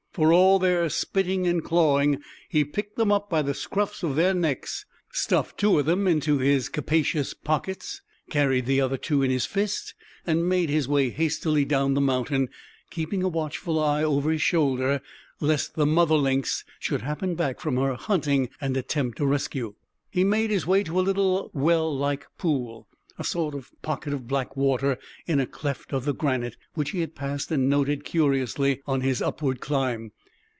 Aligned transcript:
For 0.13 0.33
all 0.33 0.59
their 0.59 0.89
spitting 0.89 1.47
and 1.47 1.63
clawing, 1.63 2.19
he 2.49 2.65
picked 2.65 2.97
them 2.97 3.13
up 3.13 3.29
by 3.29 3.41
the 3.41 3.53
scruffs 3.53 4.03
of 4.03 4.17
their 4.17 4.33
necks, 4.33 4.85
stuffed 5.13 5.57
two 5.57 5.79
of 5.79 5.85
them 5.85 6.05
into 6.05 6.37
his 6.37 6.67
capacious 6.67 7.33
pockets, 7.33 8.01
carried 8.29 8.65
the 8.65 8.81
other 8.81 8.97
two 8.97 9.23
in 9.23 9.31
his 9.31 9.45
fist, 9.45 9.93
and 10.27 10.49
made 10.49 10.69
his 10.69 10.85
way 10.85 11.11
hastily 11.11 11.63
down 11.63 11.93
the 11.93 12.01
mountain, 12.01 12.49
keeping 12.89 13.23
a 13.23 13.29
watchful 13.29 13.79
eye 13.79 14.03
over 14.03 14.31
his 14.31 14.41
shoulder, 14.41 14.99
lest 15.39 15.75
the 15.75 15.85
mother 15.85 16.15
lynx 16.17 16.65
should 16.77 17.03
happen 17.03 17.35
back 17.35 17.61
from 17.61 17.77
her 17.77 17.93
hunting 17.93 18.49
and 18.59 18.75
attempt 18.75 19.21
a 19.21 19.25
rescue. 19.25 19.75
He 20.09 20.25
made 20.25 20.49
his 20.49 20.67
way 20.67 20.83
to 20.83 20.99
a 20.99 20.99
little 20.99 21.51
well 21.53 21.97
like 21.97 22.27
pool, 22.37 22.85
a 23.19 23.23
sort 23.23 23.53
of 23.53 23.69
pocket 23.83 24.13
of 24.13 24.25
black 24.25 24.57
water 24.57 24.97
in 25.27 25.39
a 25.39 25.45
cleft 25.45 25.93
of 25.93 26.05
the 26.05 26.13
granite, 26.13 26.55
which 26.73 26.89
he 26.89 27.01
had 27.01 27.13
passed 27.13 27.51
and 27.51 27.69
noted 27.69 28.03
curiously 28.05 28.81
on 28.87 29.01
his 29.01 29.21
upward 29.21 29.59
climb. 29.59 30.11